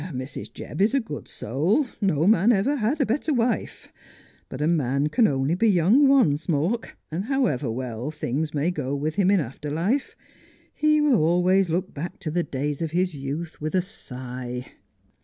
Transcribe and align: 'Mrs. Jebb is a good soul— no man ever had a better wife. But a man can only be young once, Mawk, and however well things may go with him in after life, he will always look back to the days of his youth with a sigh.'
'Mrs. 0.21 0.51
Jebb 0.51 0.81
is 0.81 0.95
a 0.95 0.99
good 0.99 1.27
soul— 1.27 1.85
no 2.11 2.25
man 2.25 2.51
ever 2.51 2.77
had 2.77 2.99
a 2.99 3.05
better 3.05 3.31
wife. 3.31 3.93
But 4.49 4.59
a 4.59 4.65
man 4.67 5.09
can 5.09 5.27
only 5.27 5.53
be 5.53 5.67
young 5.69 6.07
once, 6.07 6.49
Mawk, 6.49 6.97
and 7.11 7.25
however 7.25 7.69
well 7.69 8.09
things 8.09 8.51
may 8.51 8.71
go 8.71 8.95
with 8.95 9.13
him 9.13 9.29
in 9.29 9.39
after 9.39 9.69
life, 9.69 10.15
he 10.73 11.01
will 11.01 11.23
always 11.23 11.69
look 11.69 11.93
back 11.93 12.17
to 12.21 12.31
the 12.31 12.41
days 12.41 12.81
of 12.81 12.89
his 12.89 13.13
youth 13.13 13.61
with 13.61 13.75
a 13.75 13.81
sigh.' 13.83 14.65